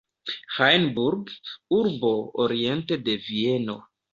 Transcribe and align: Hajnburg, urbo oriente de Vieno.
Hajnburg, 0.55 1.29
urbo 1.81 2.11
oriente 2.47 2.97
de 3.07 3.19
Vieno. 3.29 3.79